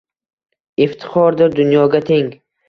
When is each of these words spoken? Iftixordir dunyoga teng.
Iftixordir 0.85 1.53
dunyoga 1.61 2.03
teng. 2.09 2.35